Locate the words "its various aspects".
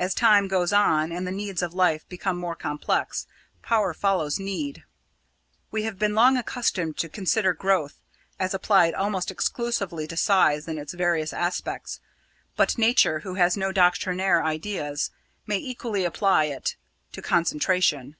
10.76-12.00